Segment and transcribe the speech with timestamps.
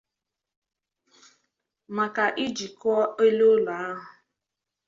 [1.95, 4.01] maka iji kụọ elu ụlọ ahụ.